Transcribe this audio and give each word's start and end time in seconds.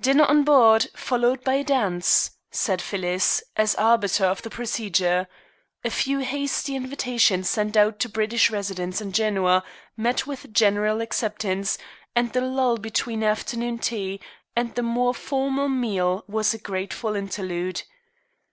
"Dinner 0.00 0.22
on 0.24 0.44
board, 0.44 0.86
followed 0.94 1.42
by 1.42 1.54
a 1.54 1.64
dance," 1.64 2.30
said 2.52 2.80
Phyllis, 2.80 3.42
as 3.56 3.74
arbiter 3.74 4.24
of 4.24 4.42
the 4.42 4.48
procedure. 4.48 5.26
A 5.82 5.90
few 5.90 6.20
hasty 6.20 6.76
invitations 6.76 7.48
sent 7.48 7.76
out 7.76 7.98
to 7.98 8.08
British 8.08 8.48
residents 8.48 9.00
in 9.00 9.10
Genoa 9.10 9.64
met 9.96 10.24
with 10.24 10.54
general 10.54 11.00
acceptance, 11.00 11.78
and 12.14 12.32
the 12.32 12.42
lull 12.42 12.76
between 12.78 13.24
afternoon 13.24 13.80
tea 13.80 14.20
and 14.54 14.72
the 14.76 14.84
more 14.84 15.12
formal 15.14 15.68
meal 15.68 16.22
was 16.28 16.54
a 16.54 16.58
grateful 16.58 17.16
interlude. 17.16 17.82